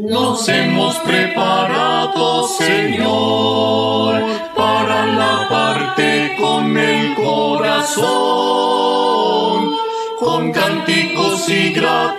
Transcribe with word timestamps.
Nos 0.00 0.48
hemos 0.48 0.96
preparado, 1.00 2.46
Señor, 2.46 4.22
para 4.54 5.06
la 5.06 5.48
parte 5.48 6.36
con 6.40 6.76
el 6.76 7.14
corazón, 7.14 8.06
con 10.20 10.52
cánticos 10.52 11.48
y 11.48 11.72
grato. 11.72 12.18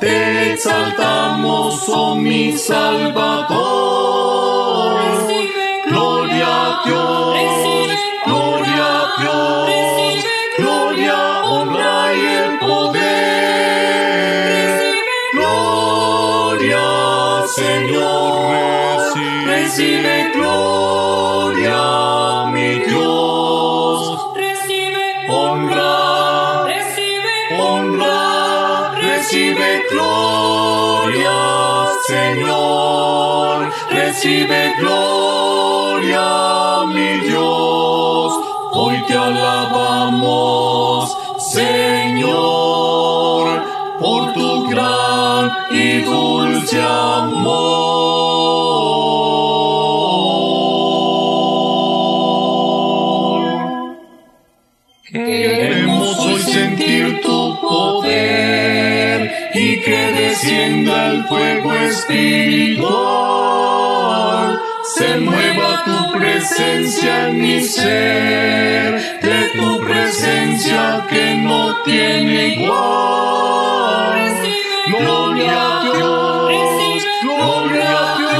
Te 0.00 0.52
exaltamos, 0.52 1.88
oh 1.88 2.14
mi 2.14 2.52
Salvador. 2.52 3.65
Señor, 17.56 19.16
recibe 19.46 20.30
gloria, 20.34 22.44
mi 22.52 22.80
Dios. 22.80 24.18
Recibe 24.34 25.26
Honra, 25.30 26.66
recibe 26.66 27.32
honra, 27.58 28.92
recibe 29.00 29.86
gloria, 29.90 31.38
Señor, 32.06 33.72
recibe 33.88 34.74
gloria, 34.78 36.84
mi 36.88 37.20
Dios. 37.26 38.34
Hoy 38.72 39.02
te 39.08 39.16
alabamos, 39.16 41.16
Señor, 41.38 42.26
por 43.98 44.34
tu 44.34 44.68
gran 44.68 45.50
y 45.70 46.02
dulce 46.02 46.82
amor. 46.82 47.45
Y 59.58 59.80
que 59.80 60.12
descienda 60.12 61.12
el 61.12 61.24
fuego 61.24 61.72
espiritual. 61.72 62.86
Se 64.94 65.18
mueva 65.20 65.82
tu 65.84 66.12
presencia 66.18 67.28
en 67.28 67.40
mi 67.40 67.62
ser, 67.62 69.20
de 69.22 69.50
tu 69.56 69.80
presencia 69.80 71.06
que 71.08 71.36
no 71.36 71.74
tiene 71.84 72.48
igual. 72.48 74.36
Gloria 74.88 75.78
a 75.78 75.84
Dios, 75.84 77.04
gloria 77.22 77.88
a 77.88 78.18
Dios, 78.18 78.34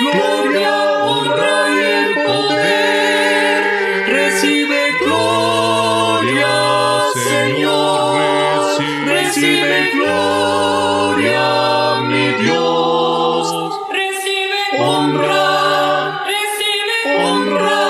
gloria, 0.00 0.22
honra 0.22 0.27
recibe 9.38 9.90
gloria, 9.94 11.46
mi 12.08 12.26
Dios. 12.42 13.46
recibe 13.88 14.60
Honra, 14.80 16.24
recibe 16.26 16.96
honra, 17.22 17.82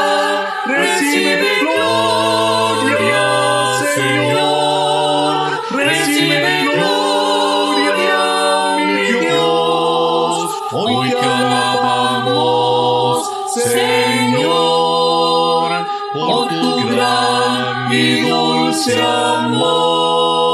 recibe 0.66 1.50
gloria, 1.62 3.26
Señor, 3.94 5.36
recibe 5.70 6.52
gloria, 6.74 8.22
mi 8.86 9.02
Dios. 9.20 10.36
Hoy 10.72 11.08
te 11.10 11.26
alabamos, 11.26 13.16
Señor, 13.54 14.88
por 16.12 16.48
tu 16.48 16.70
gran 16.88 17.90
y 17.90 18.20
dulce 18.20 19.02
amor. 19.02 20.47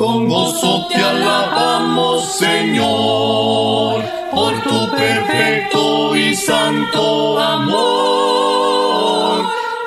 Con 0.00 0.28
gozo 0.28 0.86
te 0.88 0.96
alabamos, 0.96 2.24
Señor, 2.38 4.02
por 4.30 4.58
tu 4.62 4.90
perfecto 4.96 6.16
y 6.16 6.34
santo 6.34 7.38
amor. 7.38 8.62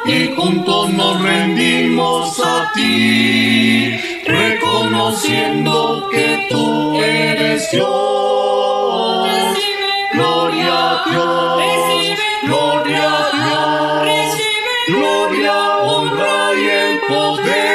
Y 0.06 0.36
juntos 0.36 0.94
nos 0.94 1.20
rendimos 1.20 2.40
a 2.46 2.72
ti, 2.76 3.98
reconociendo 4.28 6.08
que 6.12 6.46
tú 6.48 7.02
eres 7.02 7.72
Dios. 7.72 7.90
Gloria 10.14 10.92
a 10.92 11.10
Dios, 11.10 11.64
gloria 12.44 13.18
a 13.18 13.32
Dios, 14.06 14.38
gloria, 14.90 15.58
honra 15.82 16.54
y 16.54 16.70
el 16.70 17.00
poder. 17.00 17.73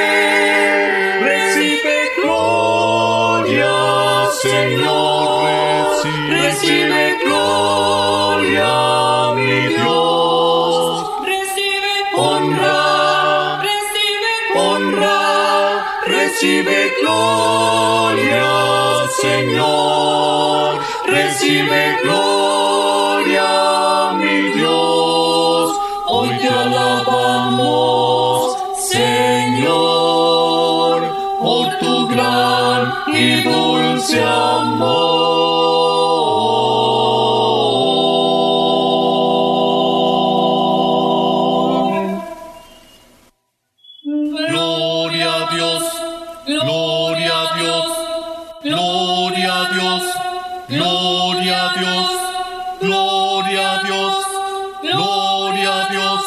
Recibe 6.60 7.18
gloria, 7.24 8.72
mi 9.36 9.68
Dios. 9.68 11.06
recibe 11.24 11.94
Honra, 12.16 13.62
recibe 13.62 14.32
honra, 14.56 15.20
recibe 16.04 16.78
gloria, 17.00 18.48
Señor, 19.22 20.80
recibe 21.06 21.82
gloria, 22.02 23.50
mi 24.18 24.36
Dios. 24.58 25.66
Hoy 26.06 26.30
te 26.38 26.48
alabamos, 26.48 27.56
Señor, 28.90 30.18
por 31.40 31.66
tu 31.78 32.08
gran 32.08 32.92
y 33.06 33.42
dulce 33.42 34.20
amor. 34.24 35.07
Gloria 46.48 47.42
a 47.42 47.54
Dios, 47.58 47.92
gloria 48.62 49.54
a 49.54 49.64
Dios, 49.70 50.02
gloria 50.68 51.66
a 51.66 51.72
Dios, 51.74 52.10
gloria 52.80 53.72
a 53.72 53.82
Dios, 53.82 54.26
gloria 54.80 55.74
a 55.74 55.88
Dios, 55.90 56.24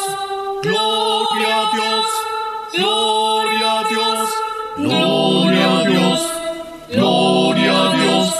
gloria 0.62 1.60
a 1.60 1.72
Dios, 1.72 2.06
gloria 2.72 3.80
a 3.80 3.88
Dios, 3.88 4.28
gloria 4.76 5.78
a 5.78 5.84
Dios, 5.88 6.20
gloria 6.86 7.72
a 7.72 7.96
Dios, 7.96 8.32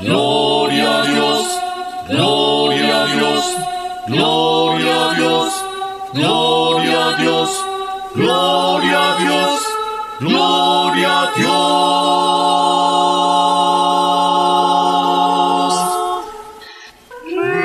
gloria 0.00 0.90
a 0.90 1.06
Dios, 1.06 1.46
gloria 2.08 3.02
a 3.02 3.06
Dios, 3.06 3.44
gloria 4.08 5.10
a 5.10 5.14
Dios, 5.14 5.52
gloria 6.12 7.06
a 7.06 7.16
Dios, 7.16 7.50
gloria 8.16 8.98
a 8.98 9.16
Dios, 9.18 9.60
gloria 10.20 10.79
a 11.30 11.36
Dios. 11.36 11.70